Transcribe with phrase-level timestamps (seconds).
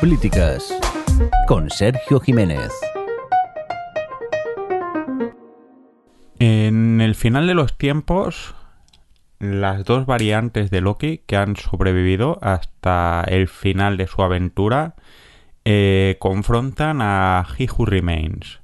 [0.00, 0.76] Políticas
[1.46, 2.72] con Sergio Jiménez.
[6.40, 8.56] En el final de los tiempos,
[9.38, 14.96] las dos variantes de Loki que han sobrevivido hasta el final de su aventura
[15.64, 18.58] eh, confrontan a He Who Remains.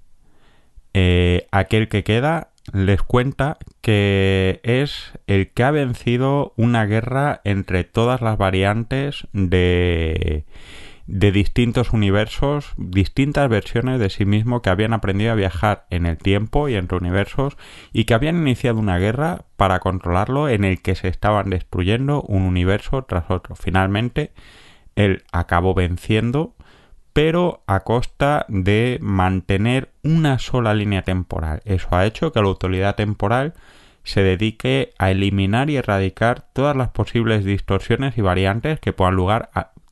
[0.93, 7.85] Eh, aquel que queda les cuenta que es el que ha vencido una guerra entre
[7.85, 10.45] todas las variantes de,
[11.07, 16.17] de distintos universos, distintas versiones de sí mismo que habían aprendido a viajar en el
[16.17, 17.57] tiempo y entre universos
[17.93, 22.43] y que habían iniciado una guerra para controlarlo en el que se estaban destruyendo un
[22.43, 23.57] universo tras otro.
[23.57, 24.33] Finalmente,
[24.95, 26.55] él acabó venciendo
[27.13, 31.63] pero a costa de mantener una sola línea temporal.
[31.65, 33.55] Eso ha hecho que la autoridad temporal
[34.03, 39.17] se dedique a eliminar y erradicar todas las posibles distorsiones y variantes que puedan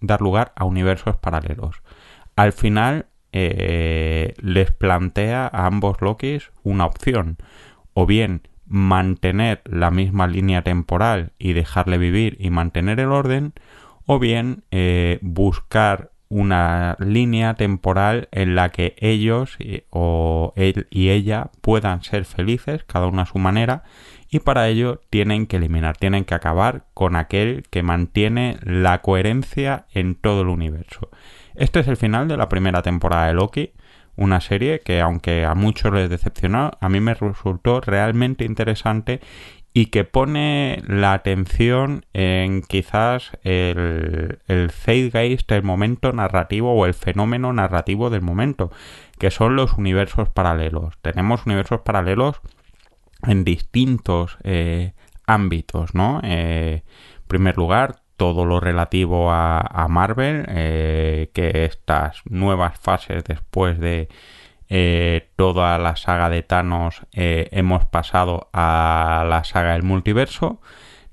[0.01, 1.83] dar lugar a universos paralelos.
[2.37, 7.37] Al final eh, les plantea a ambos Lokis una opción,
[7.93, 13.53] o bien mantener la misma línea temporal y dejarle vivir y mantener el orden,
[14.07, 19.57] o bien eh, buscar una línea temporal en la que ellos
[19.91, 23.85] o él y ella puedan ser felices, cada uno a su manera,
[24.31, 29.87] y para ello tienen que eliminar, tienen que acabar con aquel que mantiene la coherencia
[29.93, 31.09] en todo el universo.
[31.55, 33.73] Este es el final de la primera temporada de Loki,
[34.17, 39.21] una serie que aunque a muchos les decepcionó, a mí me resultó realmente interesante
[39.79, 46.95] y que pone la atención en quizás el, el zeitgeist, el momento narrativo o el
[46.95, 48.73] fenómeno narrativo del momento,
[49.21, 50.99] que son los universos paralelos.
[51.01, 52.41] Tenemos universos paralelos
[53.25, 54.95] en distintos eh,
[55.29, 56.23] ámbitos, ¿no?
[56.25, 56.83] Eh,
[57.15, 64.09] en primer lugar, todo lo relativo a, Marvel, eh, que estas nuevas fases después de
[64.69, 70.61] eh, toda la saga de Thanos eh, hemos pasado a la saga del multiverso.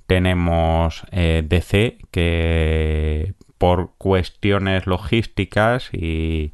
[0.08, 6.54] Tenemos eh, DC que por cuestiones logísticas y,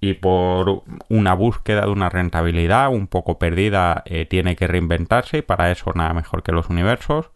[0.00, 5.72] y, por una búsqueda de una rentabilidad un poco perdida tiene que reinventarse y para
[5.72, 7.30] eso nada mejor que los universos.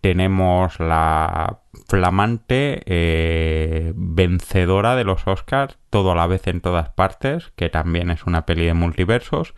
[0.00, 7.52] Tenemos la flamante eh, vencedora de los Oscars, todo a la vez en todas partes,
[7.56, 9.54] que también es una peli de multiversos.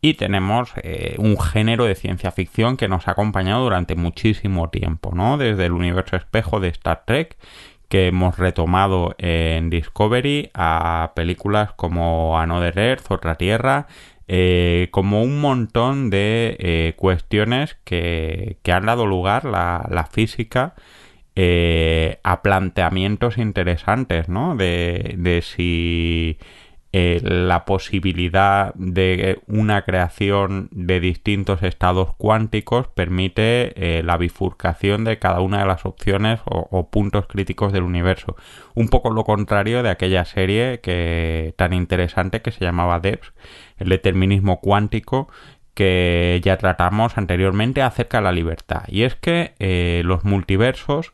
[0.00, 5.12] Y tenemos eh, un género de ciencia ficción que nos ha acompañado durante muchísimo tiempo,
[5.14, 5.38] ¿no?
[5.38, 7.36] Desde el universo espejo de Star Trek,
[7.88, 13.86] que hemos retomado en Discovery, a películas como Another Earth, Otra Tierra,
[14.28, 20.74] eh, como un montón de cuestiones que, que, han dado lugar la, la física
[21.38, 24.56] eh, a planteamientos interesantes, ¿no?
[24.56, 26.38] De, de si
[26.98, 35.18] eh, la posibilidad de una creación de distintos estados cuánticos permite eh, la bifurcación de
[35.18, 38.34] cada una de las opciones o, puntos críticos del universo.
[38.74, 43.34] Un poco lo contrario de aquella serie que tan interesante que se llamaba Debs,
[43.76, 45.28] el determinismo cuántico,
[45.74, 48.84] que ya tratamos anteriormente acerca de la libertad.
[48.88, 51.12] Y es que eh, los multiversos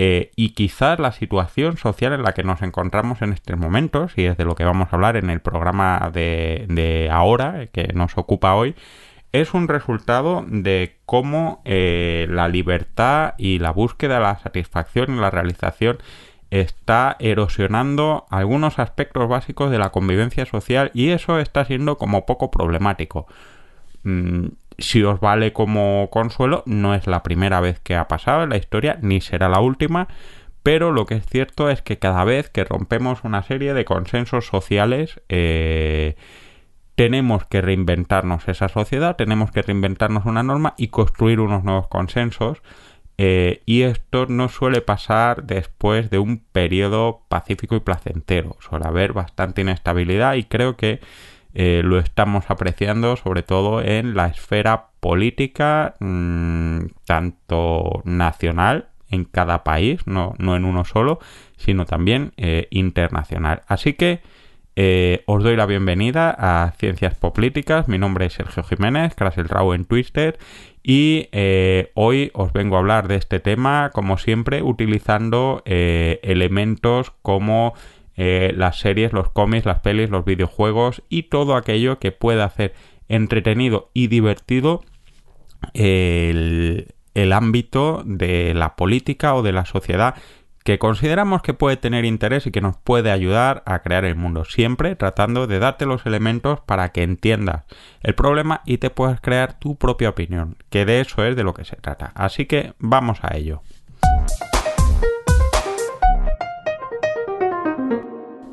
[0.00, 4.26] eh, y quizás la situación social en la que nos encontramos en estos momentos, y
[4.26, 8.54] es de lo que vamos a hablar en el programa de, ahora, que nos ocupa
[8.54, 8.76] hoy,
[9.32, 15.18] es un resultado de cómo eh, la libertad y la búsqueda de la satisfacción y
[15.18, 15.98] la realización
[16.50, 22.52] está erosionando algunos aspectos básicos de la convivencia social y eso está siendo como poco
[22.52, 23.26] problemático.
[24.04, 24.46] Mm,
[24.78, 28.56] si os vale como consuelo, no es la primera vez que ha pasado en la
[28.56, 30.08] historia, ni será la última,
[30.62, 34.46] pero lo que es cierto es que cada vez que rompemos una serie de consensos
[34.46, 36.16] sociales, eh,
[36.94, 42.60] tenemos que reinventarnos esa sociedad, tenemos que reinventarnos una norma y construir unos nuevos consensos.
[43.18, 48.56] Eh, y esto no suele pasar después de un periodo pacífico y placentero.
[48.60, 51.00] Suele haber bastante inestabilidad y creo que
[51.60, 59.64] eh, lo estamos apreciando sobre todo en la esfera política, mm, tanto nacional en cada
[59.64, 61.18] país, no, en uno solo,
[61.56, 63.62] sino también eh, internacional.
[63.66, 64.20] Así que
[64.76, 67.88] eh, os doy la bienvenida a Ciencias Políticas.
[67.88, 70.38] Mi nombre es Sergio Jiménez, Raw en Twitter,
[70.84, 71.28] y
[71.94, 77.74] hoy os vengo a hablar de este tema, como siempre, utilizando elementos como
[78.20, 82.74] eh, las series, los cómics, las pelis, los videojuegos y todo aquello que pueda hacer
[83.08, 84.82] entretenido y divertido
[85.72, 86.92] el,
[87.32, 90.16] ámbito de la política o de la sociedad
[90.64, 94.44] que consideramos que puede tener interés y que nos puede ayudar a crear el mundo,
[94.44, 97.66] siempre tratando de darte los elementos para que entiendas
[98.02, 101.54] el problema y te puedas crear tu propia opinión, que de eso es de lo
[101.54, 102.10] que se trata.
[102.16, 103.62] Así que vamos a ello.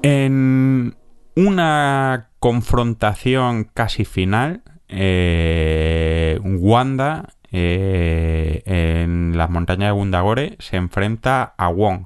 [0.08, 0.98] En
[1.36, 11.70] una confrontación casi final, eh, Wanda eh, en las montañas de Gundagore se enfrenta a
[11.70, 12.06] Wong.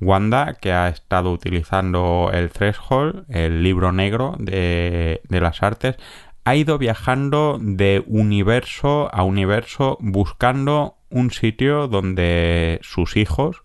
[0.00, 5.96] Wanda, que ha estado utilizando el Threshold, el libro negro de, de las artes,
[6.44, 13.64] ha ido viajando de universo a universo buscando un sitio donde sus hijos,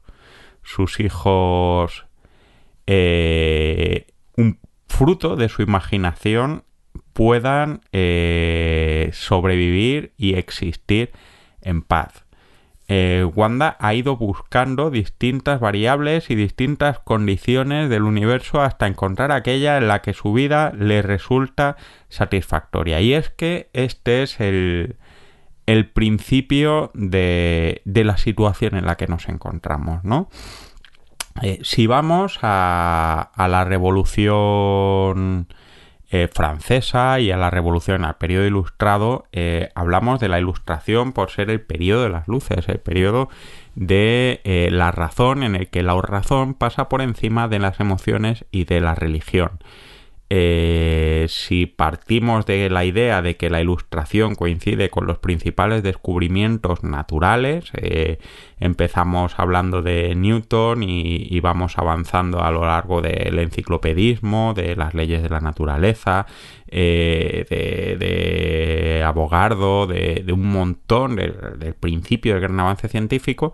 [0.64, 2.08] sus hijos,
[2.88, 4.08] eh,
[4.38, 6.64] un fruto de su imaginación,
[7.14, 11.12] puedan eh, sobrevivir y existir
[11.62, 12.26] en paz.
[12.90, 19.78] Eh, Wanda ha ido buscando distintas variables y distintas condiciones del universo hasta encontrar aquella
[19.78, 21.78] en la que su vida le resulta
[22.10, 23.00] satisfactoria.
[23.00, 24.98] Y es que este es el,
[25.66, 30.30] el principio de, de, la situación en la que nos encontramos, ¿no?
[31.42, 35.48] Eh, si vamos a, la revolución
[36.12, 41.32] eh, francesa y a la revolución, al periodo ilustrado, eh, hablamos de la ilustración por
[41.32, 43.30] ser el periodo de las luces, el periodo
[43.76, 48.66] de la razón en el que la razón pasa por encima de las emociones y
[48.66, 49.60] de la religión.
[50.30, 56.84] Eh, si partimos de la idea de que la ilustración coincide con los principales descubrimientos
[56.84, 58.18] naturales, eh,
[58.60, 65.22] empezamos hablando de Newton y, vamos avanzando a lo largo del enciclopedismo, de las leyes
[65.22, 66.26] de la naturaleza,
[66.68, 67.46] eh,
[68.00, 73.54] de, Abogardo, de, un montón del principio del gran avance científico,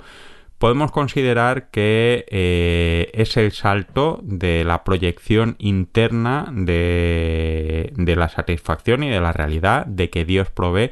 [0.59, 9.03] podemos considerar que eh, es el salto de la proyección interna de, de, la satisfacción
[9.03, 10.91] y de la realidad de que Dios provee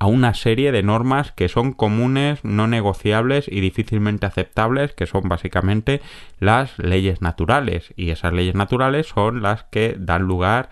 [0.00, 5.28] a una serie de normas que son comunes, no negociables y difícilmente aceptables, que son
[5.28, 6.02] básicamente
[6.40, 7.94] las leyes naturales.
[7.96, 10.68] Y esas leyes naturales son las que dan lugar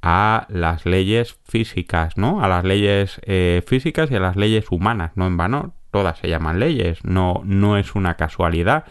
[0.00, 2.42] a las leyes físicas, ¿no?
[2.42, 6.28] A las leyes eh, físicas y a las leyes humanas, no en vano todas se
[6.28, 8.86] llaman leyes, no, no es una casualidad.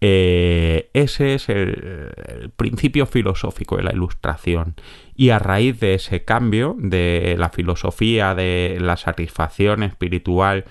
[0.00, 4.76] Eh, ese es el, principio filosófico de la ilustración.
[5.16, 10.64] Y a raíz de ese cambio de la filosofía de la satisfacción espiritual,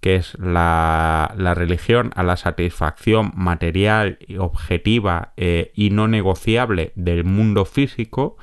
[0.00, 7.66] que es la, religión, a la satisfacción material, objetiva eh, y no negociable del mundo
[7.66, 8.38] físico,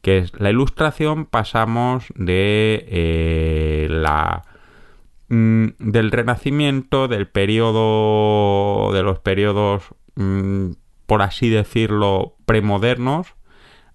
[0.00, 4.44] que es la ilustración, pasamos de eh, la
[5.34, 9.82] Mm, del Renacimiento, del periodo, de los periodos,
[10.14, 10.72] mm,
[11.06, 13.34] por así decirlo, premodernos,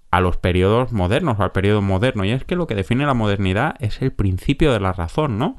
[0.09, 2.25] a los periodos modernos, al periodo moderno.
[2.25, 5.57] Y es que lo que define la modernidad es el principio de la razón, ¿no?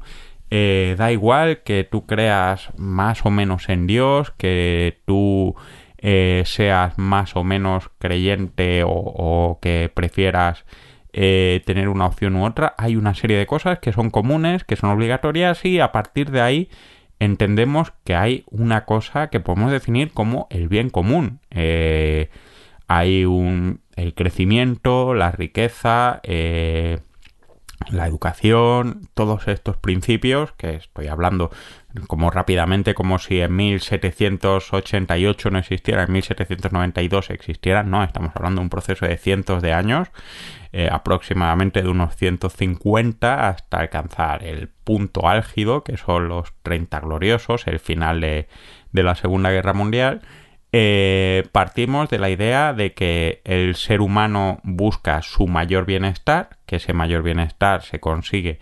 [0.51, 5.55] Eh, da igual que tú creas más o menos en Dios, que tú
[5.99, 10.65] eh, seas más o menos creyente o que prefieras
[11.13, 12.75] eh, tener una opción u otra.
[12.77, 16.41] Hay una serie de cosas que son comunes, que son obligatorias y a partir de
[16.41, 16.69] ahí
[17.19, 21.39] entendemos que hay una cosa que podemos definir como el bien común.
[21.51, 22.29] Eh,
[22.87, 26.99] hay un, el crecimiento, la riqueza, eh,
[27.89, 31.49] la educación, todos estos principios que estoy hablando
[32.07, 38.63] como rápidamente como si en 1788 no existiera, en 1792 existieran, no, estamos hablando de
[38.63, 40.09] un proceso de cientos de años,
[40.71, 47.65] eh, aproximadamente de unos 150 hasta alcanzar el punto álgido, que son los 30 gloriosos,
[47.65, 48.47] el final de,
[48.91, 50.21] la Segunda Guerra Mundial,
[50.71, 56.75] eh, partimos de la idea de que el ser humano busca su mayor bienestar, que
[56.75, 58.59] ese mayor bienestar se consigue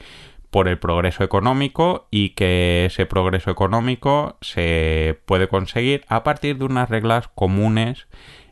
[0.50, 6.64] por el progreso económico y que ese progreso económico se puede conseguir a partir de
[6.64, 8.08] unas reglas comunes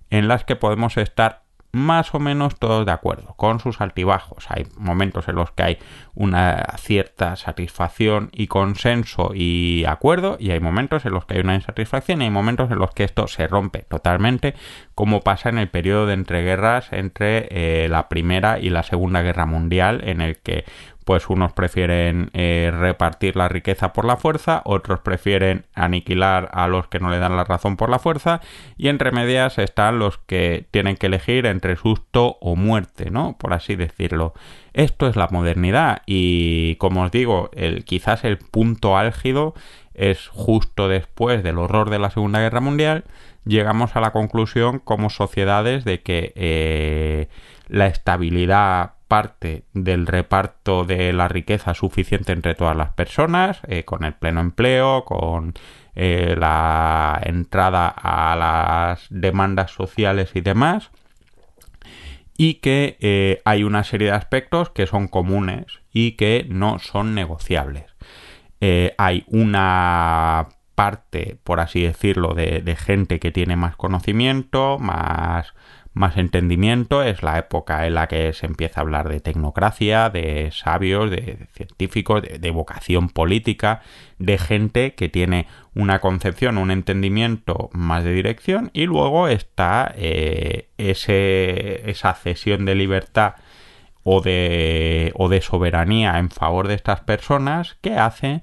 [0.09, 1.44] en las que podemos estar
[1.75, 4.46] más o menos todos de acuerdo, con sus altibajos.
[4.50, 5.77] Hay momentos en los que hay
[6.13, 11.53] una cierta satisfacción y consenso y acuerdo, y hay momentos en los que hay una
[11.53, 14.55] insatisfacción y hay momentos en los que esto se rompe totalmente,
[14.96, 19.46] como pasa en el periodo de entreguerras entre eh, la Primera y la Segunda Guerra
[19.46, 20.63] Mundial, en el que
[21.05, 26.88] pues unos prefieren eh, repartir la riqueza por la fuerza, otros prefieren aniquilar a los
[26.88, 28.41] que no le dan la razón por la fuerza,
[28.75, 33.38] y entre medias están los que tienen que elegir entre susto o muerte, ¿no?
[33.38, 34.33] Por así decirlo.
[34.74, 39.53] Esto es la modernidad y, como os digo, el, quizás el punto álgido
[39.93, 43.05] es justo después del horror de la Segunda Guerra Mundial,
[43.45, 47.29] llegamos a la conclusión como sociedades de que eh,
[47.67, 54.03] la estabilidad parte del reparto de la riqueza suficiente entre todas las personas, eh, con
[54.03, 55.53] el pleno empleo, con
[55.95, 60.91] eh, la entrada a las demandas sociales y demás,
[62.38, 67.15] y que eh, hay una serie de aspectos que son comunes y que no son
[67.15, 67.85] negociables.
[68.97, 75.53] hay una parte, por así decirlo, de gente que tiene más conocimiento, más
[75.95, 80.51] más entendimiento es la época en la que se empieza a hablar de tecnocracia, de
[80.51, 83.81] sabios, de científicos, de, vocación política,
[84.19, 90.67] de gente que tiene una concepción, un entendimiento más de dirección y luego está eh,
[90.77, 93.35] ese, esa cesión de libertad
[94.03, 98.41] o de, o de soberanía en favor de estas personas que hace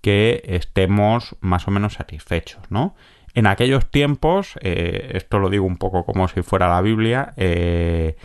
[0.00, 2.94] que estemos más o menos satisfechos, ¿no?
[3.34, 8.16] En aquellos tiempos, eh, esto lo digo un poco como si fuera la Biblia, eh,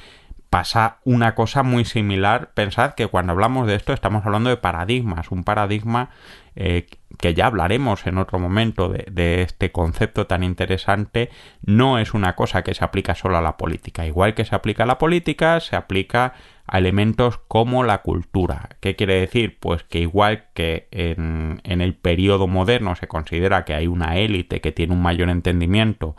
[0.49, 2.51] pasa una cosa muy similar.
[2.53, 6.09] Pensad que cuando hablamos de esto estamos hablando de paradigmas, un paradigma
[6.55, 6.87] eh,
[7.17, 11.29] que ya hablaremos en otro momento de, este concepto tan interesante,
[11.61, 14.05] no es una cosa que se aplica solo a la política.
[14.05, 16.33] Igual que se aplica a la política, se aplica
[16.65, 18.69] a elementos como la cultura.
[18.79, 19.57] ¿Qué quiere decir?
[19.59, 24.71] Pues que igual que en, el periodo moderno se considera que hay una élite que
[24.71, 26.15] tiene un mayor entendimiento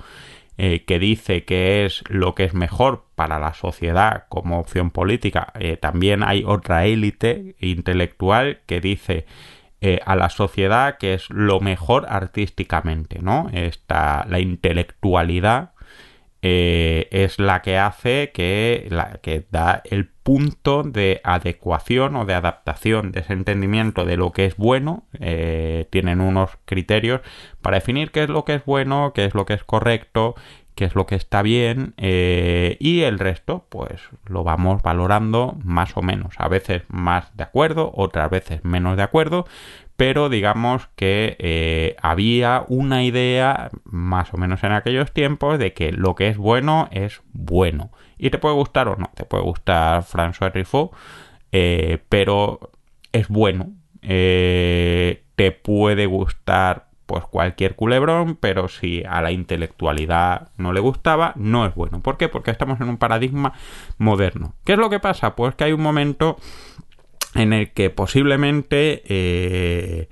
[0.59, 5.53] eh, que dice que es lo que es mejor para la sociedad como opción política,
[5.59, 9.25] eh, también hay otra élite intelectual que dice
[9.81, 13.49] eh, a la sociedad que es lo mejor artísticamente, ¿no?
[13.53, 15.73] Esta, la intelectualidad
[16.43, 22.35] eh, es la que hace que, la, que da el punto de adecuación o de
[22.35, 25.05] adaptación de ese entendimiento de lo que es bueno.
[25.19, 27.21] Eh, tienen unos criterios
[27.61, 30.35] para definir qué es lo que es bueno, qué es lo que es correcto,
[30.75, 35.97] qué es lo que está bien eh, y el resto pues lo vamos valorando más
[35.97, 36.35] o menos.
[36.39, 39.47] A veces más de acuerdo, otras veces menos de acuerdo,
[39.97, 45.93] pero digamos que eh, había una idea, más o menos en aquellos tiempos, de que
[45.93, 47.91] lo que es bueno es bueno.
[48.17, 50.93] Y te puede gustar o no, te puede gustar François Truffaut,
[51.53, 52.71] eh, pero
[53.13, 53.73] es bueno.
[54.01, 61.67] Te puede gustar pues cualquier culebrón, pero si a la intelectualidad no le gustaba, no
[61.67, 62.01] es bueno.
[62.01, 62.29] ¿Por qué?
[62.29, 63.53] Porque estamos en un paradigma
[63.99, 64.55] moderno.
[64.65, 65.35] ¿Qué es lo que pasa?
[65.35, 66.37] Pues que hay un momento
[67.35, 70.09] en el que posiblemente eh,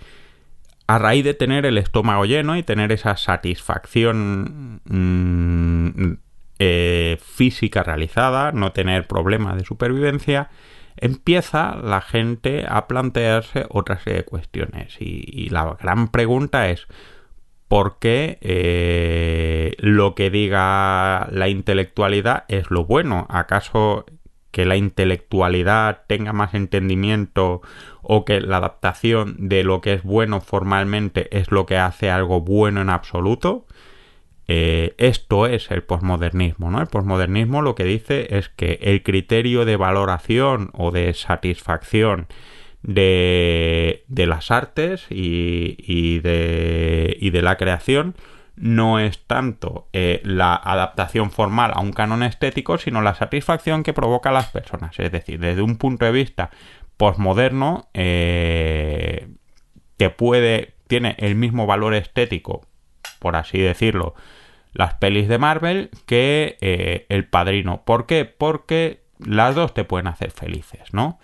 [0.88, 6.14] a raíz de tener el estómago lleno y tener esa satisfacción mm,
[6.58, 10.50] eh, física realizada, no tener problemas de supervivencia,
[11.00, 14.96] empieza la gente a plantearse otra serie de cuestiones.
[15.00, 16.86] Y, la gran pregunta es,
[17.68, 23.26] ¿por qué eh, lo que diga la intelectualidad es lo bueno?
[23.30, 24.06] ¿Acaso
[24.50, 27.60] que la intelectualidad tenga más entendimiento
[28.02, 32.40] o que la adaptación de lo que es bueno formalmente es lo que hace algo
[32.40, 33.66] bueno en absoluto.
[34.50, 36.80] Eh, esto es el posmodernismo, ¿no?
[36.80, 42.26] El posmodernismo lo que dice es que el criterio de valoración o de satisfacción
[42.82, 48.14] de, de las artes y, y, de, y de la creación
[48.56, 53.92] no es tanto eh, la adaptación formal a un canon estético, sino la satisfacción que
[53.92, 54.98] provoca a las personas.
[54.98, 56.50] Es decir, desde un punto de vista
[56.96, 59.28] postmoderno, eh,
[59.98, 62.66] que puede, tiene el mismo valor estético,
[63.18, 64.14] por así decirlo,
[64.72, 67.82] las pelis de Marvel que eh, El Padrino.
[67.84, 68.24] ¿Por qué?
[68.24, 71.18] Porque las dos te pueden hacer felices, ¿no?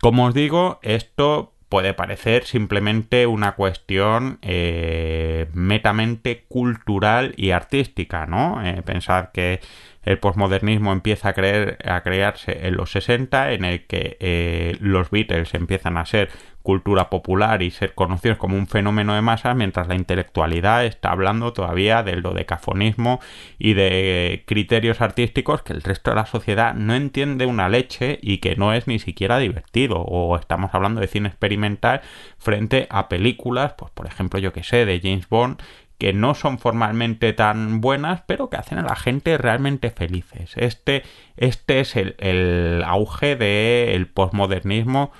[0.00, 8.64] Como os digo, esto puede parecer simplemente una cuestión eh, metamente cultural y artística, ¿no?
[8.64, 9.60] Eh, pensar que
[10.02, 15.10] el posmodernismo empieza a, creer, a crearse en los 60, en el que eh, los
[15.10, 16.30] Beatles empiezan a ser
[16.68, 21.54] cultura popular y ser conocidos como un fenómeno de masas, mientras la intelectualidad está hablando
[21.54, 23.20] todavía del dodecafonismo
[23.58, 28.36] y de criterios artísticos que el resto de la sociedad no entiende una leche y
[28.36, 29.96] que no es ni siquiera divertido.
[29.96, 32.02] O estamos hablando de cine experimental
[32.36, 35.62] frente a películas, pues por ejemplo, yo que sé, de James Bond,
[35.96, 40.52] que no son formalmente tan buenas, pero que hacen a la gente realmente felices.
[40.56, 41.02] Este,
[41.38, 45.12] este es el, auge del posmodernismo,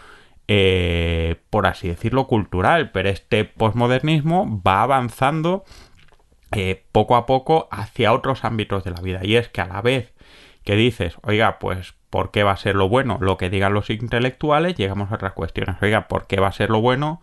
[0.48, 5.64] eh, por así decirlo, cultural, pero este posmodernismo va avanzando
[6.56, 9.20] eh, poco a poco hacia otros ámbitos de la vida.
[9.22, 10.12] Y es que a la vez
[10.64, 13.90] que dices, oiga, pues, ¿por qué va a ser lo bueno lo que digan los
[13.90, 14.74] intelectuales?
[14.74, 15.76] Llegamos a otras cuestiones.
[15.82, 17.20] Oiga, ¿por qué va a ser lo bueno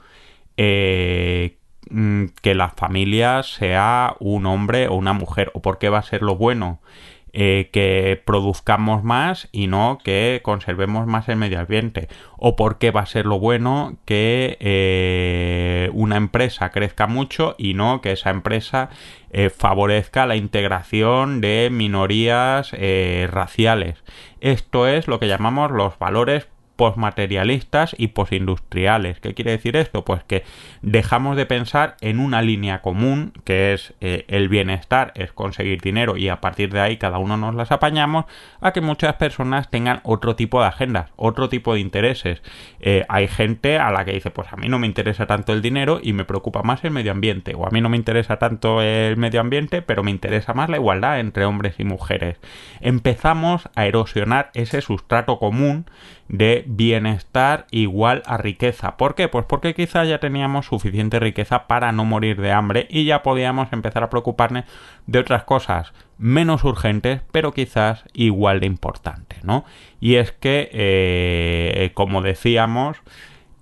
[0.58, 1.58] eh,
[1.90, 6.04] Mm, que la familia sea un hombre o una mujer o por qué va a
[6.04, 6.80] ser lo bueno
[7.38, 12.92] eh, que produzcamos más y no que conservemos más el medio ambiente o por qué
[12.92, 18.30] va a ser lo bueno que eh, una empresa crezca mucho y no que esa
[18.30, 18.88] empresa
[19.32, 24.02] eh, favorezca la integración de minorías raciales.
[24.40, 29.20] Esto es lo que llamamos los valores postmaterialistas y postindustriales.
[29.20, 30.04] ¿Qué quiere decir esto?
[30.04, 30.44] Pues que
[30.82, 36.18] dejamos de pensar en una línea común, que es eh, el bienestar, es conseguir dinero
[36.18, 38.26] y a partir de ahí cada uno nos las apañamos,
[38.62, 42.42] a que muchas personas tengan otro tipo de agendas, otro tipo de intereses.
[42.80, 45.62] Eh, hay gente a la que dice, pues a mí no me interesa tanto el
[45.62, 48.82] dinero y me preocupa más el medio ambiente, o a mí no me interesa tanto
[48.82, 52.38] el medio ambiente, pero me interesa más la igualdad entre hombres y mujeres.
[52.82, 55.86] Empezamos a erosionar ese sustrato común
[56.28, 58.98] de bienestar igual a riqueza.
[58.98, 59.28] ¿Por qué?
[59.28, 63.72] Pues porque quizá ya teníamos suficiente riqueza para no morir de hambre y ya podíamos
[63.72, 64.66] empezar a preocuparnos
[65.08, 69.66] de otras cosas menos urgentes, pero quizás igual de importantes, ¿no?
[70.00, 72.98] Y es que, eh, como decíamos,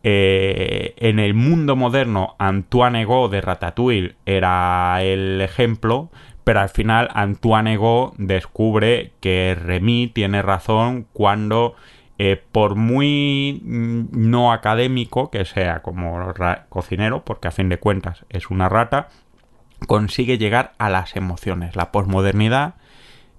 [0.03, 6.09] eh, en el mundo moderno Antoine Go de Ratatouille era el ejemplo,
[6.43, 11.75] pero al final Antoine Go descubre que Remy tiene razón cuando
[12.19, 16.33] eh, por muy mm, no académico que sea como
[16.69, 19.09] cocinero, porque a fin de cuentas es una rata,
[19.87, 21.75] consigue llegar a las emociones.
[21.75, 22.75] La posmodernidad,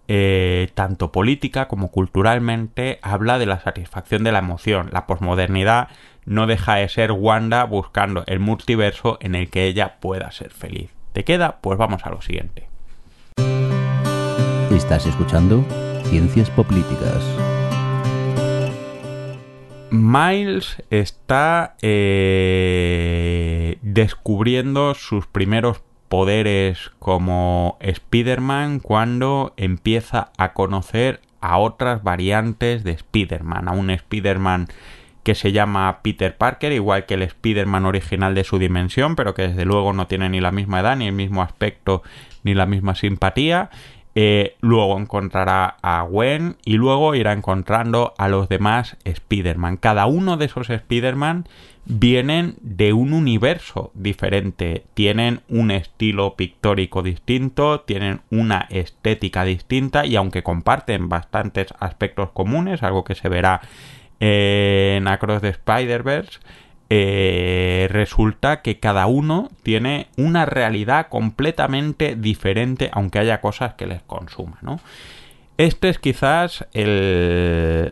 [0.08, 4.90] eh, tanto política como culturalmente, habla de la satisfacción de la emoción.
[4.92, 5.88] La posmodernidad
[6.24, 10.90] no deja de ser Wanda buscando el multiverso en el que ella pueda ser feliz.
[11.12, 11.58] ¿Te queda?
[11.60, 12.68] Pues vamos a lo siguiente.
[14.70, 15.64] Estás escuchando
[16.04, 17.63] Ciencias Políticas.
[19.90, 32.02] Miles está eh, descubriendo sus primeros poderes como Spider-Man cuando empieza a conocer a otras
[32.02, 34.68] variantes de Spider-Man, a un Spider-Man
[35.24, 39.48] que se llama Peter Parker, igual que el Spider-Man original de su dimensión, pero que
[39.48, 42.02] desde luego no tiene ni la misma edad, ni el mismo aspecto,
[42.44, 43.70] ni la misma simpatía,
[44.14, 49.76] eh, luego encontrará a Gwen y luego irá encontrando a los demás Spider-Man.
[49.76, 51.46] Cada uno de esos Spider-Man
[51.86, 60.16] vienen de un universo diferente, tienen un estilo pictórico distinto, tienen una estética distinta y
[60.16, 63.60] aunque comparten bastantes aspectos comunes, algo que se verá
[64.20, 66.38] en Across the Spider-Verse,
[66.96, 74.00] eh, resulta que cada uno tiene una realidad completamente diferente, aunque haya cosas que les
[74.02, 74.78] consuman, ¿no?
[75.58, 76.66] Este es quizás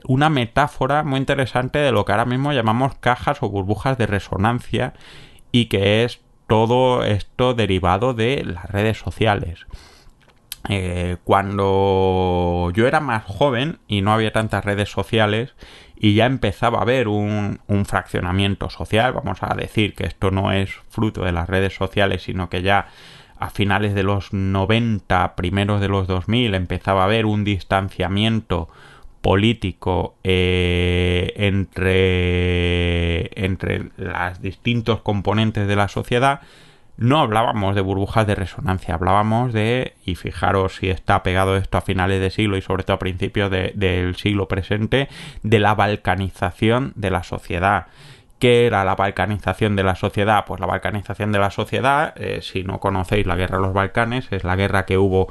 [0.06, 4.94] una metáfora muy interesante de lo que ahora mismo llamamos cajas o burbujas de resonancia
[5.50, 9.66] y que es todo esto derivado de las redes sociales.
[10.68, 15.54] Eh, cuando yo era más joven y no había tantas redes sociales
[16.02, 20.72] y ya empezaba a haber un, fraccionamiento social, vamos a decir que esto no es
[20.90, 22.88] fruto de las redes sociales, sino que ya
[23.38, 28.68] a finales de los 90, primeros de los 2000, empezaba a haber un distanciamiento
[29.20, 36.40] político eh, entre, entre los distintos componentes de la sociedad,
[37.02, 41.82] no hablábamos de burbujas de resonancia, hablábamos de, y fijaros si está pegado esto a
[41.82, 45.08] finales de siglo y sobre todo a principios del siglo presente,
[45.42, 47.86] de la balcanización de la sociedad.
[48.38, 50.44] ¿Qué era la balcanización de la sociedad?
[50.46, 54.26] Pues la balcanización de la sociedad, eh, si no conocéis la guerra de los Balcanes,
[54.32, 55.28] es la guerra que hubo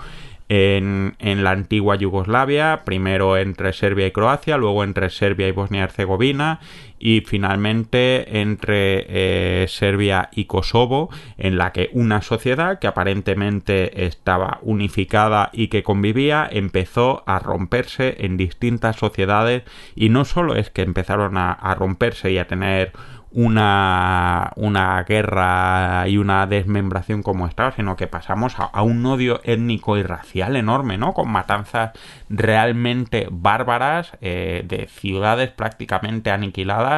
[0.54, 5.84] en, la antigua Yugoslavia, primero entre Serbia y Croacia, luego entre Serbia y Bosnia y
[5.84, 6.60] Herzegovina
[7.02, 9.06] y finalmente entre
[9.64, 15.82] eh, Serbia y Kosovo, en la que una sociedad que aparentemente estaba unificada y que
[15.82, 19.64] convivía empezó a romperse en distintas sociedades
[19.96, 22.94] y no solo es que empezaron a romperse y a tener
[23.34, 29.98] una, una guerra y una desmembración como esta, sino que pasamos a, un odio étnico
[29.98, 31.14] y racial enorme, ¿no?
[31.14, 31.92] Con matanzas
[32.30, 36.91] realmente bárbaras eh, de ciudades prácticamente aniquiladas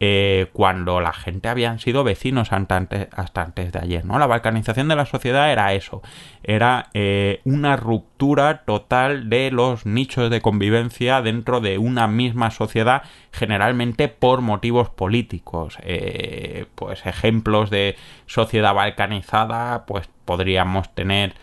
[0.00, 4.18] eh, cuando la gente habían sido vecinos hasta antes, de ayer, ¿no?
[4.18, 6.02] La balcanización de la sociedad era eso,
[6.42, 13.02] era eh, una ruptura total de los nichos de convivencia dentro de una misma sociedad,
[13.30, 15.78] generalmente por motivos políticos.
[15.82, 21.34] Eh, pues ejemplos de sociedad balcanizada, pues podríamos tener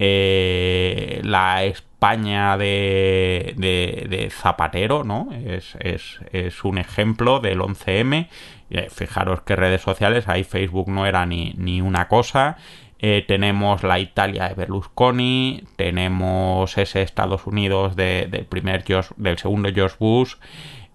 [0.00, 5.28] la España de, de, Zapatero, ¿no?
[5.32, 8.28] Es, es, un ejemplo del 11M.
[8.70, 12.56] Eh, fijaros que redes sociales, ahí Facebook no era ni, ni una cosa.
[13.00, 18.84] Eh, tenemos la Italia de Berlusconi, tenemos ese Estados Unidos del primer
[19.16, 20.34] del segundo George Bush.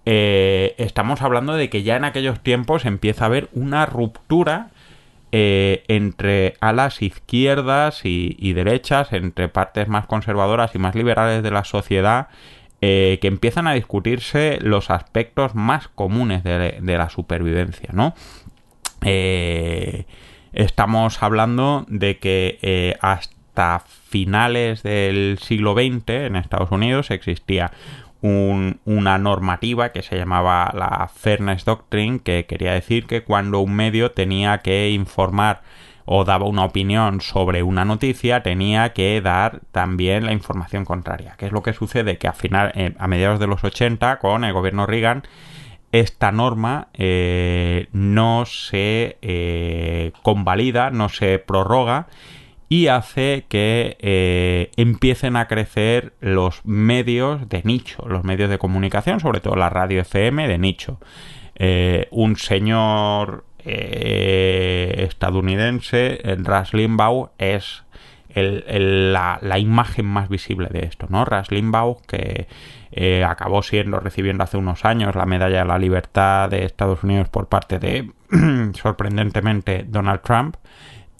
[0.06, 4.70] Eh, estamos hablando de que ya en aquellos tiempos empieza a haber una ruptura
[5.38, 11.66] eh, entre alas izquierdas y, derechas, entre partes más conservadoras y más liberales de la
[11.66, 12.30] sociedad,
[12.80, 18.16] eh, que empiezan a discutirse los aspectos más comunes de, la supervivencia, ¿no?
[19.02, 20.06] Eh,
[20.54, 27.74] estamos hablando de que hasta finales del siglo XX en Estados Unidos existía
[28.26, 34.12] una normativa que se llamaba la Fairness Doctrine, que quería decir que cuando un medio
[34.12, 35.62] tenía que informar
[36.06, 41.36] o daba una opinión sobre una noticia, tenía que dar también la información contraria.
[41.38, 42.18] ¿Qué es lo que sucede?
[42.18, 45.24] Que a, final, eh, a mediados de los 80, con el gobierno Reagan,
[45.92, 52.08] esta norma eh, no se eh, convalida, no se prorroga
[52.76, 59.22] y hace que eh, empiecen a crecer los medios de nicho, los medios de comunicación,
[59.22, 61.00] sobre todo la radio FM de nicho.
[61.56, 67.86] Eh, un señor eh, estadounidense, Ras Limbaugh, es
[68.36, 71.24] la, imagen más visible de esto, ¿no?
[71.24, 72.48] Ras Limbaugh, que
[73.24, 77.48] acabó siendo, recibiendo hace unos años la medalla de la libertad de Estados Unidos por
[77.48, 78.12] parte de,
[78.74, 80.58] sorprendentemente, Donald Trump,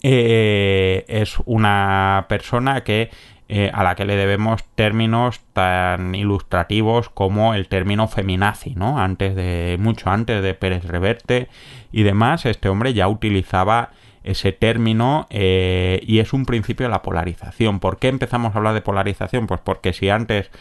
[0.08, 3.10] eh, es una persona que
[3.48, 9.00] eh, a la que le debemos términos tan ilustrativos como el término feminazi, ¿no?
[9.00, 11.48] Antes de, mucho antes de Pérez Reverte
[11.90, 13.90] y demás, este hombre ya utilizaba
[14.22, 17.80] ese término eh, y es un principio de la polarización.
[17.80, 19.48] ¿Por qué empezamos a hablar de polarización?
[19.48, 20.52] Pues porque si antes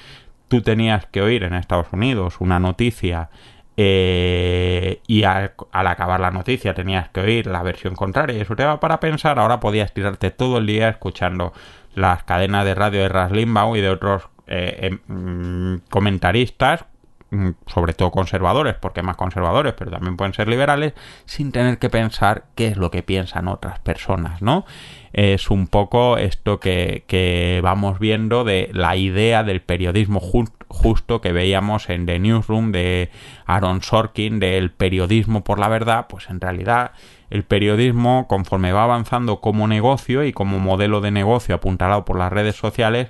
[0.48, 3.30] tú tenías que oír en Estados Unidos una noticia
[3.78, 8.64] eh, y al, acabar la noticia tenías que oír la versión contraria y eso te
[8.64, 11.52] va para pensar, ahora podías tirarte todo el día escuchando
[11.94, 16.86] las cadenas de radio de Ras Limbaugh y de otros eh, em, mm, comentaristas
[17.32, 20.94] mm, sobre todo conservadores, porque más conservadores, pero también pueden ser liberales,
[21.26, 24.66] sin tener que pensar qué es lo que piensan otras personas, ¿no?
[25.12, 31.22] Es un poco esto que, que vamos viendo de la idea del periodismo justo justo
[31.22, 33.10] que veíamos en The Newsroom de
[33.46, 36.92] Aaron Sorkin del periodismo por la verdad, pues en realidad
[37.30, 42.32] el periodismo conforme va avanzando como negocio y como modelo de negocio apuntalado por las
[42.32, 43.10] redes sociales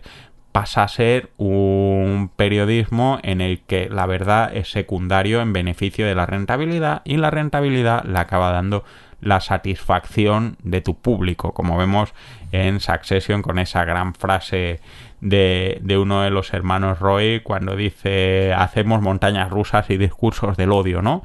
[0.52, 6.16] pasa a ser un periodismo en el que la verdad es secundario en beneficio de
[6.16, 8.86] la rentabilidad y la rentabilidad la acaba dando
[9.20, 12.14] la satisfacción de tu público, como vemos
[12.54, 14.80] en Succession con esa gran frase
[15.22, 20.72] de, de, uno de los hermanos Roy cuando dice hacemos montañas rusas y discursos del
[20.72, 21.24] odio, ¿no?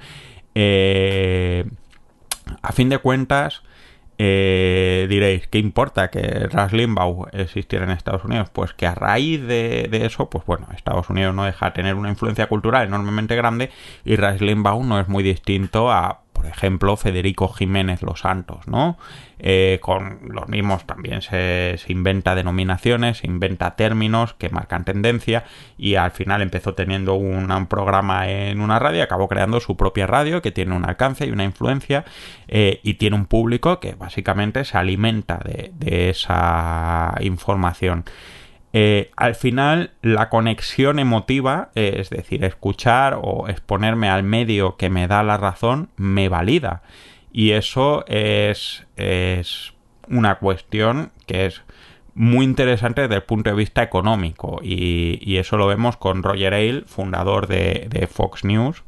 [0.54, 1.64] Eh,
[2.62, 3.62] a fin de cuentas,
[4.18, 8.50] eh, diréis, ¿qué importa que Ras Limbaugh existiera en Estados Unidos?
[8.50, 11.94] Pues que a raíz de, de, eso, pues bueno, Estados Unidos no deja de tener
[11.94, 13.70] una influencia cultural enormemente grande
[14.04, 18.96] y Ras Limbaugh no es muy distinto a por ejemplo, Federico Jiménez Los Santos, ¿no?
[19.38, 25.44] Eh, con los mismos también se, inventa denominaciones, se inventa términos que marcan tendencia
[25.76, 30.40] y al final empezó teniendo un, programa en una radio, acabó creando su propia radio
[30.40, 32.06] que tiene un alcance y una influencia
[32.48, 38.04] eh, y tiene un público que básicamente se alimenta de esa información.
[38.72, 44.90] Eh, al final la conexión emotiva, eh, es decir, escuchar o exponerme al medio que
[44.90, 46.82] me da la razón, me valida.
[47.32, 49.72] Y eso es, es
[50.08, 51.62] una cuestión que es
[52.14, 54.60] muy interesante desde el punto de vista económico.
[54.62, 58.82] Y, eso lo vemos con Roger Ailes, fundador de, de Fox News,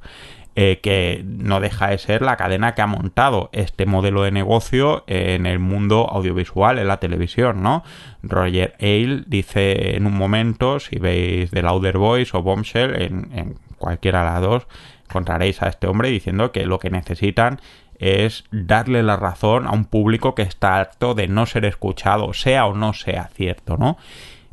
[0.55, 5.03] eh, que no deja de ser la cadena que ha montado este modelo de negocio
[5.07, 7.83] en el mundo audiovisual, en la televisión, ¿no?
[8.23, 14.21] Roger Ailes dice en un momento, si veis The Louder Voice o Bombshell, en, cualquiera
[14.21, 14.67] de las dos,
[15.07, 17.59] encontraréis a este hombre diciendo que lo que necesitan
[17.99, 22.67] es darle la razón a un público que está harto de no ser escuchado, sea
[22.67, 23.97] o no sea cierto, ¿no?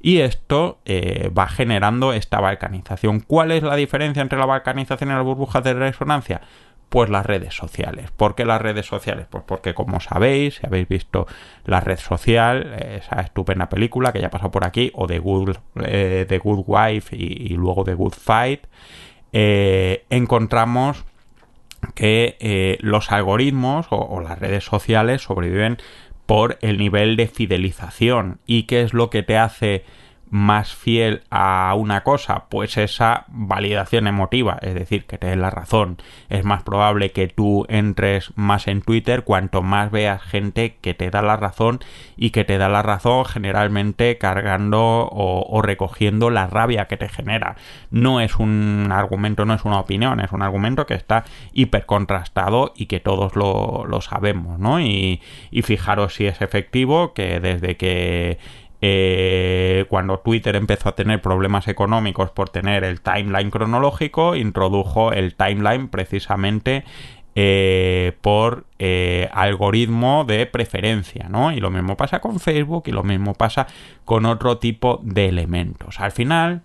[0.01, 3.19] Y esto eh, va generando esta balcanización.
[3.19, 6.41] ¿Cuál es la diferencia entre la balcanización y las burbujas de resonancia?
[6.89, 8.09] Pues las redes sociales.
[8.11, 9.27] ¿Por qué las redes sociales?
[9.29, 11.27] Pues porque como sabéis, si habéis visto
[11.65, 16.39] la red social, esa estupenda película que ya pasó por aquí, o The Good, eh,
[16.43, 18.61] Good Wife y, luego The Good Fight,
[19.33, 21.05] eh, encontramos
[21.95, 25.77] que eh, los algoritmos o, las redes sociales sobreviven
[26.29, 29.83] por el nivel de fidelización y qué es lo que te hace
[30.29, 35.49] más fiel a una cosa, pues esa validación emotiva, es decir, que te den la
[35.49, 35.97] razón.
[36.29, 41.09] Es más probable que tú entres más en Twitter cuanto más veas gente que te
[41.09, 41.79] da la razón
[42.15, 47.55] y que te da la razón generalmente cargando o, recogiendo la rabia que te genera.
[47.91, 52.73] No es un argumento, no es una opinión, es un argumento que está hiper contrastado
[52.75, 54.79] y que todos lo, sabemos, ¿no?
[54.79, 55.21] Y
[55.63, 58.39] fijaros si es efectivo que desde que
[58.81, 65.35] eh, cuando Twitter empezó a tener problemas económicos por tener el timeline cronológico, introdujo el
[65.35, 66.85] timeline precisamente
[67.35, 71.51] eh, por eh, algoritmo de preferencia, ¿no?
[71.51, 73.67] Y lo mismo pasa con Facebook y lo mismo pasa
[74.05, 75.99] con otro tipo de elementos.
[75.99, 76.61] Al final,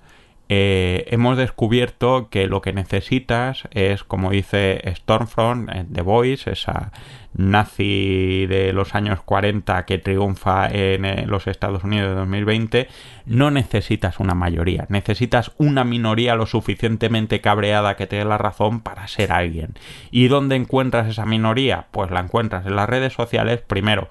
[0.48, 6.92] hemos descubierto que lo que necesitas es, como dice Stormfront, The Voice, esa
[7.37, 12.88] nazi de los años 40 que triunfa en eh, los Estados Unidos de 2020,
[13.26, 18.80] no necesitas una mayoría, necesitas una minoría lo suficientemente cabreada que te dé la razón
[18.80, 19.74] para ser alguien.
[20.11, 21.87] ¿Y dónde encuentras esa minoría?
[21.90, 24.09] Pues la encuentras en las redes sociales, primero,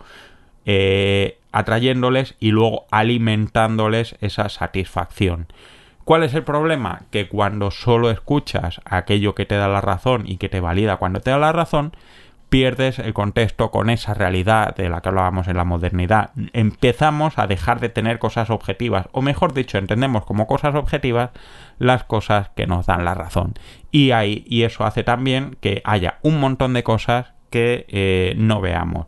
[0.66, 5.48] eh, atrayéndoles y luego alimentándoles esa satisfacción.
[6.06, 7.04] ¿Cuál es el problema?
[7.12, 11.22] Que cuando solo escuchas aquello que te da la razón y que te valida cuando
[11.22, 11.94] te da la razón,
[12.54, 16.30] pierdes el contexto con esa realidad de la que hablábamos en la modernidad.
[16.54, 21.32] Empezamos a dejar de tener cosas objetivas, o mejor dicho, entendemos como cosas objetivas
[21.80, 23.56] las cosas que nos dan la razón.
[23.90, 28.62] Y, hay, y eso hace también que haya un montón de cosas que eh, no
[28.62, 29.08] veamos.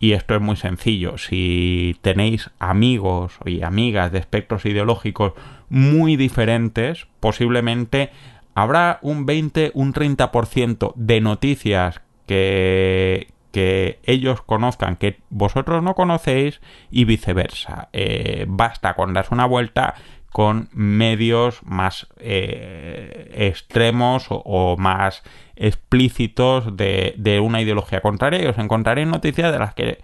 [0.00, 1.18] Y esto es muy sencillo.
[1.18, 5.32] Si tenéis amigos y amigas de espectros ideológicos
[5.68, 8.10] muy diferentes, posiblemente
[8.54, 16.60] habrá un 20, un 30% de noticias que, que ellos conozcan que vosotros no conocéis
[16.90, 17.88] y viceversa.
[17.92, 19.94] Eh, basta con darse una vuelta
[20.32, 25.22] con medios más eh, extremos o, más
[25.56, 29.98] explícitos de, una ideología contraria y os encontraréis noticias de las que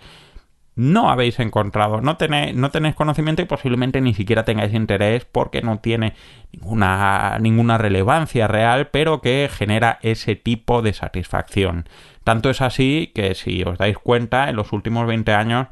[0.77, 5.63] no habéis encontrado, no tenéis, no tenéis conocimiento y posiblemente ni siquiera tengáis interés porque
[5.63, 6.15] no tiene
[6.53, 11.89] ninguna, ninguna relevancia real, pero que genera ese tipo de satisfacción.
[12.25, 15.69] Tanto es así que si os dais cuenta, en los últimos 20 años,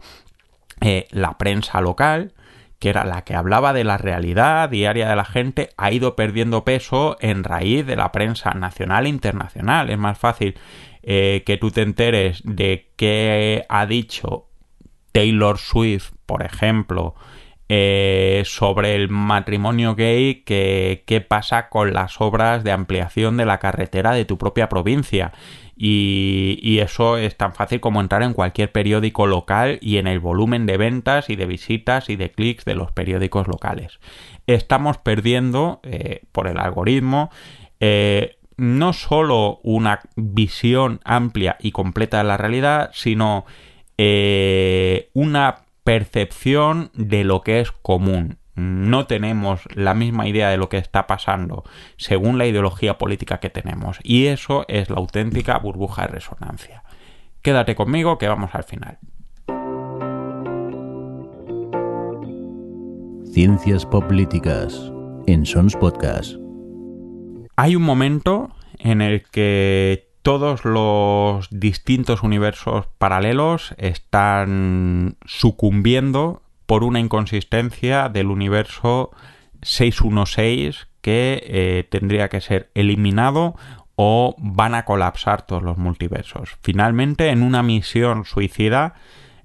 [0.80, 2.32] eh, la prensa local,
[2.82, 6.64] que era la que hablaba de la realidad diaria de la gente, ha ido perdiendo
[6.64, 9.88] peso en raíz de la prensa nacional e internacional.
[9.88, 10.58] Es más fácil
[11.04, 14.48] eh, que tú te enteres de qué ha dicho
[15.12, 17.14] Taylor Swift, por ejemplo,
[17.74, 23.60] eh, sobre el matrimonio gay, que, qué pasa con las obras de ampliación de la
[23.60, 25.32] carretera de tu propia provincia.
[25.74, 30.66] Y, eso es tan fácil como entrar en cualquier periódico local y en el volumen
[30.66, 34.00] de ventas y de visitas y de clics de los periódicos locales.
[34.46, 37.30] Estamos perdiendo eh, por el algoritmo
[37.80, 43.46] eh, no solo una visión amplia y completa de la realidad, sino
[45.14, 48.38] una percepción de lo que es común.
[48.54, 51.64] No tenemos la misma idea de lo que está pasando
[51.96, 53.98] según la ideología política que tenemos.
[54.02, 56.84] Y eso es la auténtica burbuja de resonancia.
[57.40, 58.98] Quédate conmigo que vamos al final.
[63.32, 64.92] Ciencias políticas
[65.26, 66.36] en Sons Podcast.
[67.56, 77.00] Hay un momento en el que todos los distintos universos paralelos están sucumbiendo por una
[77.00, 79.10] inconsistencia del universo
[79.62, 83.56] 616 que eh, tendría que ser eliminado
[83.96, 86.56] o van a colapsar todos los multiversos.
[86.62, 88.94] Finalmente, en una misión suicida,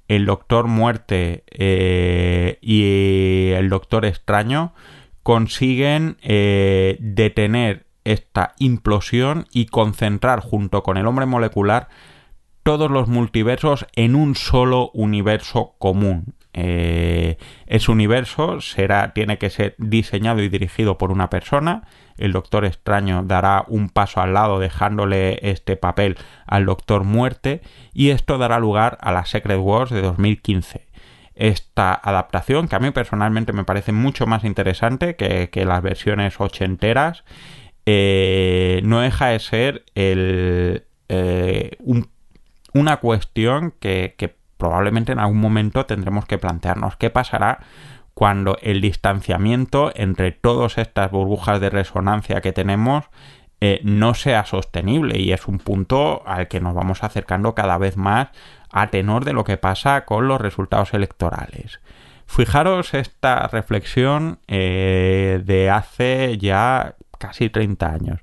[0.08, 4.74] el Doctor Muerte eh, y el Doctor Extraño
[5.24, 11.90] consiguen eh, detener esta implosión y concentrar junto con el hombre molecular
[12.64, 16.34] todos los multiversos en un solo universo común.
[16.54, 21.84] Eh, ese universo será, tiene que ser diseñado y dirigido por una persona.
[22.18, 27.62] El Doctor Extraño dará un paso al lado dejándole este papel al Doctor Muerte
[27.94, 30.88] y esto dará lugar a la Secret Wars de 2015
[31.36, 36.42] esta adaptación que a mí personalmente me parece mucho más interesante que, que las versiones
[36.42, 37.24] ochenteras
[37.90, 40.82] eh, no deja de ser eh,
[42.74, 46.98] una cuestión que, probablemente en algún momento tendremos que plantearnos.
[46.98, 47.60] ¿Qué pasará
[48.14, 53.06] cuando el distanciamiento entre todas estas burbujas de resonancia que tenemos
[53.62, 57.96] eh, no sea sostenible y es un punto al que nos vamos acercando cada vez
[57.96, 58.28] más
[58.70, 61.80] a tenor de lo que pasa con los resultados electorales.
[62.26, 68.20] Fijaros esta reflexión de hace ya casi 30 años.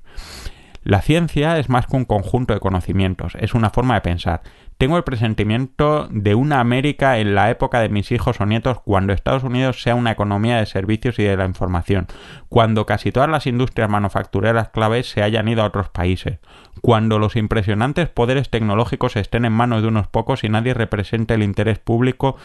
[0.83, 4.41] La ciencia es más que un conjunto de conocimientos, es una forma de pensar.
[4.77, 9.13] Tengo el presentimiento de una América en la época de mis hijos o nietos cuando
[9.13, 12.07] Estados Unidos sea una economía de servicios y de la información,
[12.49, 16.39] cuando casi todas las industrias manufactureras claves se hayan ido a otros países,
[16.81, 21.43] cuando los impresionantes poderes tecnológicos estén en manos de unos pocos y nadie represente el
[21.43, 22.35] interés público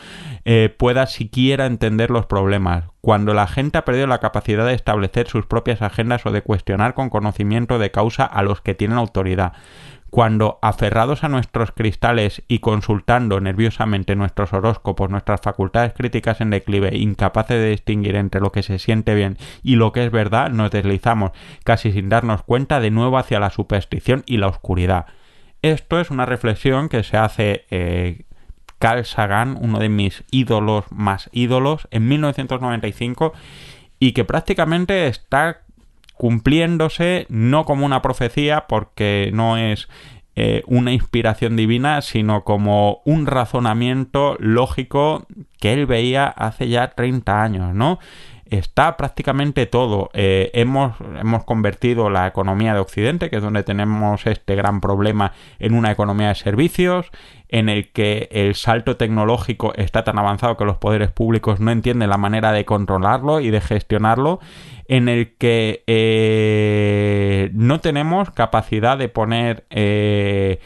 [0.44, 5.26] eh, pueda siquiera entender los problemas, cuando la gente ha perdido la capacidad de establecer
[5.26, 9.54] sus propias agendas o de cuestionar con conocimiento de causa a los que tienen autoridad,
[10.10, 16.96] cuando aferrados a nuestros cristales y consultando nerviosamente nuestros horóscopos, nuestras facultades críticas en declive,
[16.96, 20.72] incapaces de distinguir entre lo que se siente bien y lo que es verdad, nos
[20.72, 21.30] deslizamos,
[21.64, 25.06] casi sin darnos cuenta, de nuevo hacia la superstición y la oscuridad.
[25.62, 28.24] Esto es una reflexión que se hace eh,
[28.80, 33.32] Carl Sagan, uno de mis ídolos más ídolos, en 1995
[34.00, 35.62] y que prácticamente está
[36.20, 39.88] cumpliéndose no como una profecía porque no es
[40.36, 45.26] eh, una inspiración divina, sino como un razonamiento lógico
[45.60, 48.00] que él veía hace ya 30 años, ¿no?
[48.50, 50.10] Está prácticamente todo.
[50.12, 55.32] Eh, hemos, hemos convertido la economía de Occidente, que es donde tenemos este gran problema,
[55.58, 57.10] en una economía de servicios,
[57.48, 62.10] en el que el salto tecnológico está tan avanzado que los poderes públicos no entienden
[62.10, 64.40] la manera de controlarlo y de gestionarlo,
[64.86, 69.64] en el que eh, no tenemos capacidad de poner...
[69.70, 70.60] Eh,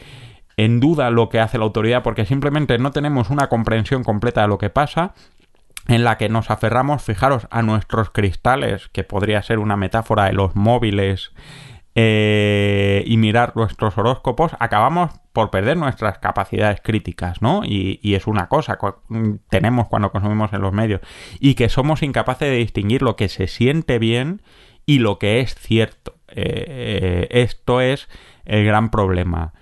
[0.57, 4.47] en duda lo que hace la autoridad porque simplemente no tenemos una comprensión completa de
[4.47, 5.13] lo que pasa
[5.87, 10.33] en la que nos aferramos, fijaros, a nuestros cristales, que podría ser una metáfora de
[10.33, 11.31] los móviles,
[11.97, 17.61] eh, y mirar nuestros horóscopos, acabamos por perder nuestras capacidades críticas, ¿no?
[17.63, 20.99] Y, es una cosa que tenemos cuando consumimos en los medios,
[21.39, 24.41] y que somos incapaces de distinguir lo que se siente bien
[24.85, 26.15] y lo que es cierto.
[26.27, 28.09] Eh, esto es
[28.43, 29.53] el gran problema.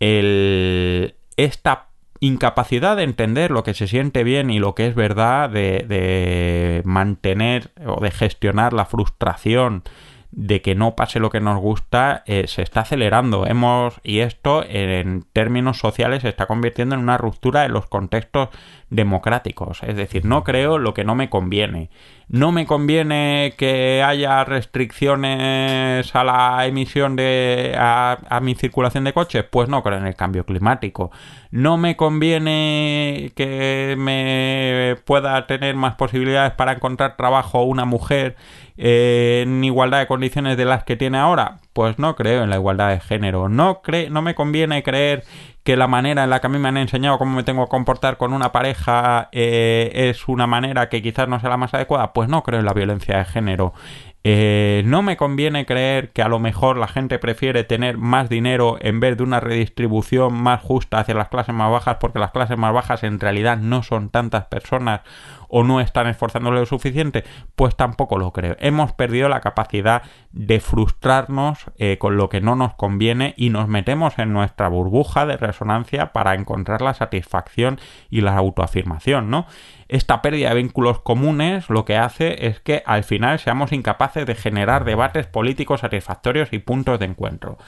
[0.00, 1.85] El, esta
[2.20, 7.72] incapacidad de entender lo que se siente bien y lo que es verdad, de, mantener
[7.84, 9.82] o de gestionar la frustración
[10.30, 13.46] de que no pase lo que nos gusta eh, se está acelerando.
[13.46, 18.50] Hemos, y esto en términos sociales se está convirtiendo en una ruptura en los contextos
[18.90, 19.82] democráticos.
[19.82, 21.90] Es decir, no creo lo que no me conviene.
[22.28, 27.74] No me conviene que haya restricciones a la emisión de.
[27.78, 29.44] a, a mi circulación de coches.
[29.44, 31.10] Pues no creo en el cambio climático.
[31.50, 38.36] No me conviene que me pueda tener más posibilidades para encontrar trabajo una mujer
[38.78, 41.60] en igualdad de condiciones de las que tiene ahora?
[41.72, 43.48] Pues no creo en la igualdad de género.
[43.48, 45.24] No, no me conviene creer
[45.66, 47.70] que la manera en la que a mí me han enseñado cómo me tengo que
[47.70, 52.12] comportar con una pareja eh, es una manera que quizás no sea la más adecuada.
[52.12, 53.74] Pues no creo en la violencia de género.
[54.22, 58.76] Eh, no me conviene creer que a lo mejor la gente prefiere tener más dinero
[58.80, 62.56] en vez de una redistribución más justa hacia las clases más bajas porque las clases
[62.56, 65.00] más bajas en realidad no son tantas personas
[65.48, 68.56] o no están esforzándole lo suficiente, pues tampoco lo creo.
[68.60, 73.68] Hemos perdido la capacidad de frustrarnos eh, con lo que no nos conviene y nos
[73.68, 77.78] metemos en nuestra burbuja de resonancia para encontrar la satisfacción
[78.10, 79.46] y la autoafirmación, ¿no?
[79.88, 84.34] Esta pérdida de vínculos comunes lo que hace es que al final seamos incapaces de
[84.34, 87.58] generar debates políticos satisfactorios y puntos de encuentro.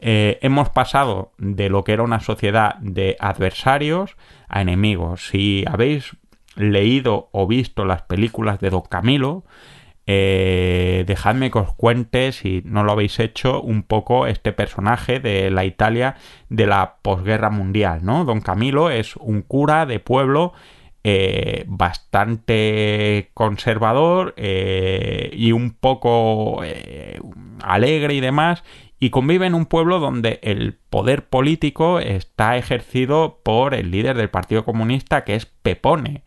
[0.00, 4.16] Eh, hemos pasado de lo que era una sociedad de adversarios
[4.48, 5.28] a enemigos.
[5.28, 6.16] Si habéis
[6.58, 9.44] leído o visto las películas de Don Camilo,
[10.10, 15.50] eh, dejadme que os cuente, si no lo habéis hecho, un poco este personaje de
[15.50, 16.16] la Italia
[16.48, 18.24] de la posguerra mundial, ¿no?
[18.24, 20.54] Don Camilo es un cura de pueblo
[21.04, 26.62] eh, bastante conservador eh, y un poco
[27.62, 28.64] alegre y demás,
[28.98, 34.30] y convive en un pueblo donde el poder político está ejercido por el líder del
[34.30, 36.22] Partido Comunista, que es Pepone.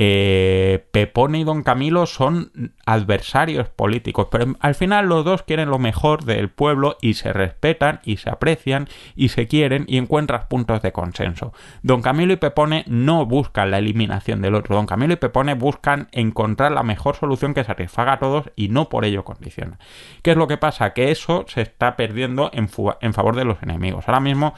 [0.00, 5.80] Eh, Pepone y Don Camilo son adversarios políticos, pero al final los dos quieren lo
[5.80, 10.82] mejor del pueblo y se respetan y se aprecian y se quieren y encuentran puntos
[10.82, 11.52] de consenso.
[11.82, 16.06] Don Camilo y Pepone no buscan la eliminación del otro, Don Camilo y Pepone buscan
[16.12, 19.80] encontrar la mejor solución que satisfaga a todos y no por ello condiciona.
[20.22, 20.92] ¿Qué es lo que pasa?
[20.92, 22.70] Que eso se está perdiendo en,
[23.00, 24.04] en favor de los enemigos.
[24.06, 24.54] Ahora mismo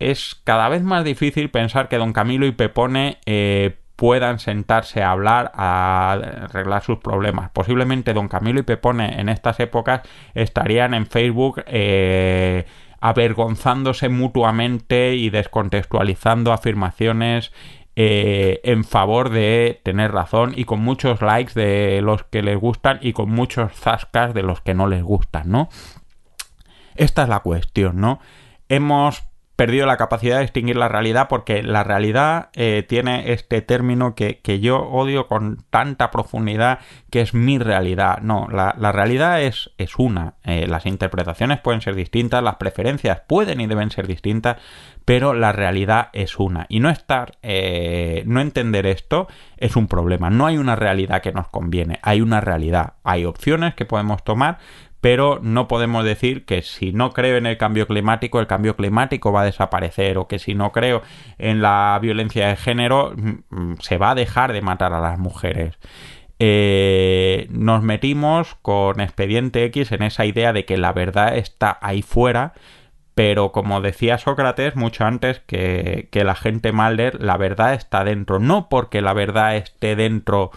[0.00, 5.10] es cada vez más difícil pensar que Don Camilo y Pepone eh, puedan sentarse a
[5.10, 6.12] hablar, a
[6.44, 7.50] arreglar sus problemas.
[7.50, 10.02] Posiblemente Don Camilo y Pepone en estas épocas
[10.34, 12.66] estarían en Facebook eh,
[13.00, 17.52] avergonzándose mutuamente y descontextualizando afirmaciones
[17.98, 22.98] eh, en favor de tener razón y con muchos likes de los que les gustan
[23.00, 25.70] y con muchos zascas de los que no les gustan, ¿no?
[26.94, 28.20] Esta es la cuestión, ¿no?
[28.68, 29.24] Hemos
[29.56, 34.40] perdido la capacidad de distinguir la realidad porque la realidad eh, tiene este término que,
[34.60, 36.80] yo odio con tanta profundidad
[37.10, 38.18] que es mi realidad.
[38.20, 40.34] No, la, realidad es, es una.
[40.44, 44.58] Eh, las interpretaciones pueden ser distintas, las preferencias pueden y deben ser distintas,
[45.06, 46.66] pero la realidad es una.
[46.68, 49.26] Y no estar, eh, no entender esto
[49.56, 50.28] es un problema.
[50.28, 52.94] No hay una realidad que nos conviene, hay una realidad.
[53.04, 54.58] Hay opciones que podemos tomar,
[55.00, 59.32] pero no podemos decir que si no creo en el cambio climático, el cambio climático
[59.32, 61.02] va a desaparecer, o que si no creo
[61.38, 65.18] en la violencia de género, mm, mm, se va a dejar de matar a las
[65.18, 65.78] mujeres.
[66.38, 72.02] Eh, nos metimos con Expediente X en esa idea de que la verdad está ahí
[72.02, 72.52] fuera,
[73.14, 78.38] pero como decía Sócrates mucho antes que, que la gente Malder, la verdad está dentro,
[78.38, 80.50] no porque la verdad esté dentro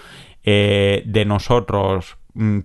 [0.44, 2.19] eh, de nosotros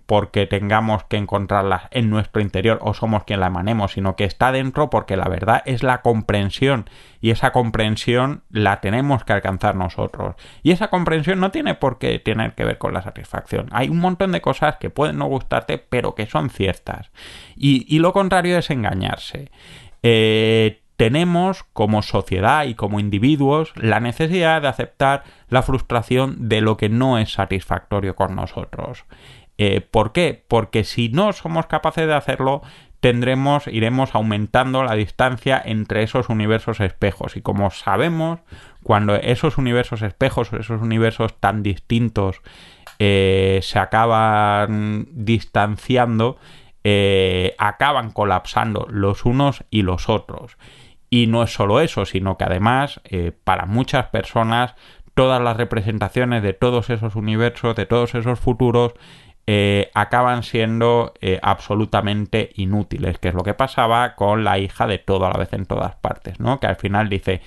[0.07, 4.53] porque tengamos que encontrarla en nuestro interior o somos quien la emanemos, sino que está
[4.53, 6.89] dentro porque la verdad es la comprensión
[7.21, 10.37] y esa comprensión la tenemos que alcanzar nosotros.
[10.63, 13.69] Y esa comprensión no tiene por qué tener que ver con la satisfacción.
[13.73, 17.11] Hay un montón de cosas que pueden no gustarte, pero que son ciertas.
[17.57, 19.51] Y, lo contrario es engañarse.
[20.03, 26.77] Eh, tenemos como sociedad y como individuos la necesidad de aceptar la frustración de lo
[26.77, 29.05] que no es satisfactorio con nosotros.
[29.59, 30.45] Eh, ¿Por qué?
[30.49, 32.63] Porque si no somos capaces de hacerlo,
[33.01, 37.37] tendremos, iremos aumentando la distancia entre esos universos espejos.
[37.37, 38.41] Y como sabemos,
[38.83, 42.41] cuando esos universos espejos, esos universos tan distintos,
[42.99, 46.39] eh, se acaban distanciando,
[46.83, 50.57] eh, acaban colapsando los unos y los otros.
[51.11, 53.01] Y no es solo eso, sino que además,
[53.45, 54.75] para muchas personas,
[55.15, 58.95] todas las representaciones de todos esos universos, de todos esos futuros,
[59.47, 64.99] eh, acaban siendo eh, absolutamente inútiles, que es lo que pasaba con la hija de
[64.99, 66.61] todo a la vez en todas partes, ¿no?
[66.61, 67.43] Que al final dice,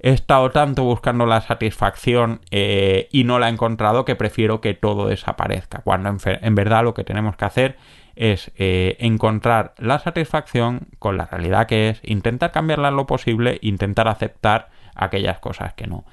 [0.00, 4.74] he estado tanto buscando la satisfacción eh, y no la he encontrado que prefiero que
[4.74, 7.78] todo desaparezca, cuando en, verdad lo que tenemos que hacer
[8.16, 14.08] es encontrar la satisfacción con la realidad que es, intentar cambiarla en lo posible, intentar
[14.08, 16.04] aceptar aquellas cosas que no.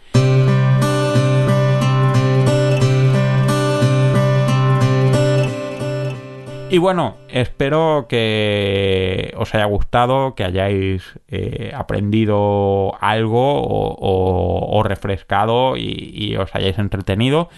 [6.70, 16.36] Y bueno, espero que os haya gustado, que hayáis eh, aprendido algo o, refrescado y,
[16.36, 17.50] os hayáis entretenido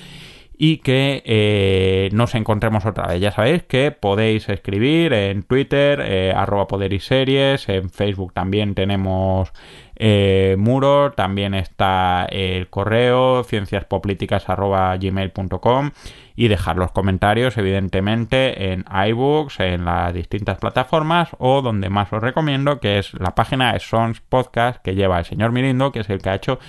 [0.61, 3.21] y que eh, nos encontremos otra vez.
[3.21, 8.75] Ya sabéis que podéis escribir en Twitter, eh, arroba poder y series, en Facebook también
[8.75, 9.53] tenemos
[9.95, 15.91] eh, muro, también está el correo cienciaspoplíticas.gmail.com
[16.35, 22.21] y dejar los comentarios evidentemente en iBooks, en las distintas plataformas o donde más os
[22.21, 26.09] recomiendo que es la página de Sons Podcast que lleva el señor Mirindo que es
[26.09, 26.59] el que ha hecho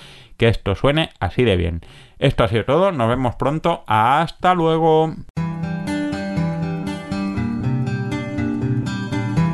[0.41, 1.81] que esto suene así de bien.
[2.17, 5.13] Esto ha sido todo, nos vemos pronto, hasta luego.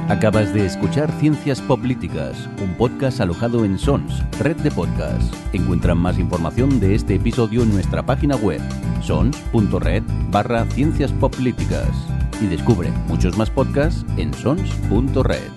[0.08, 5.30] Acabas de escuchar Ciencias Políticas, un podcast alojado en Sons, red de podcasts.
[5.52, 8.62] Encuentra más información de este episodio en nuestra página web,
[9.02, 11.90] sons.red barra ciencias políticas.
[12.42, 15.52] Y descubre muchos más podcasts en sons.red.